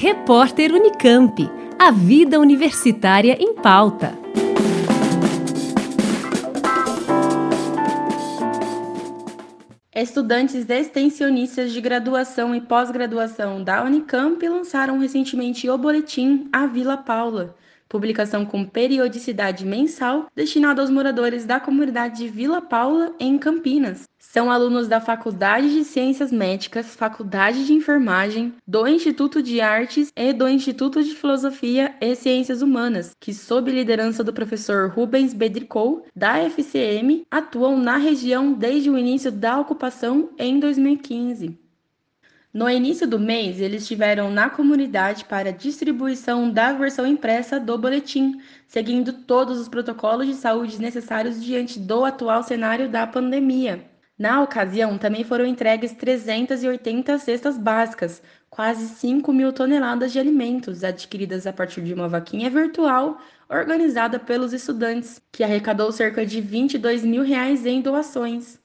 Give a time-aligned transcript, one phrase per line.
[0.00, 1.50] Repórter Unicamp.
[1.76, 4.16] A vida universitária em pauta.
[9.92, 17.56] Estudantes extensionistas de graduação e pós-graduação da Unicamp lançaram recentemente o boletim A Vila Paula,
[17.88, 24.04] publicação com periodicidade mensal destinada aos moradores da comunidade de Vila Paula, em Campinas.
[24.18, 30.32] São alunos da Faculdade de Ciências Médicas, Faculdade de Enfermagem, do Instituto de Artes e
[30.34, 36.38] do Instituto de Filosofia e Ciências Humanas, que, sob liderança do professor Rubens Bedricou, da
[36.40, 41.67] FCM, atuam na região desde o início da ocupação em 2015.
[42.52, 48.40] No início do mês, eles estiveram na comunidade para distribuição da versão impressa do boletim,
[48.66, 53.84] seguindo todos os protocolos de saúde necessários diante do atual cenário da pandemia.
[54.18, 61.46] Na ocasião, também foram entregues 380 cestas básicas, quase 5 mil toneladas de alimentos, adquiridas
[61.46, 67.22] a partir de uma vaquinha virtual organizada pelos estudantes, que arrecadou cerca de 22 mil
[67.22, 68.58] reais em doações.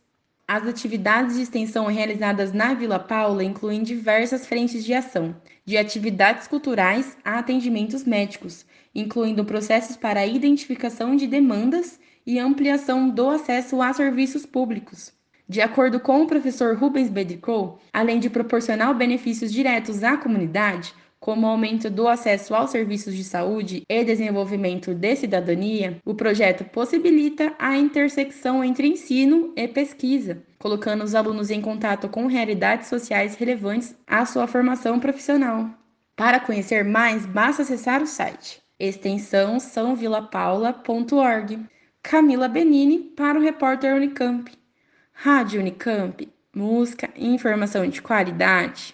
[0.45, 5.33] As atividades de extensão realizadas na Vila Paula incluem diversas frentes de ação,
[5.65, 13.29] de atividades culturais a atendimentos médicos, incluindo processos para identificação de demandas e ampliação do
[13.29, 15.13] acesso a serviços públicos.
[15.47, 20.93] De acordo com o professor Rubens Bedicou, além de proporcionar benefícios diretos à comunidade,
[21.23, 26.65] como o aumento do acesso aos serviços de saúde e desenvolvimento de cidadania, o projeto
[26.65, 33.35] possibilita a intersecção entre ensino e pesquisa, colocando os alunos em contato com realidades sociais
[33.35, 35.69] relevantes à sua formação profissional.
[36.13, 41.57] Para conhecer mais, basta acessar o site extensão sãovilapaula.org.
[42.01, 44.51] Camila Benini para o repórter Unicamp.
[45.13, 48.93] Rádio Unicamp, música e informação de qualidade.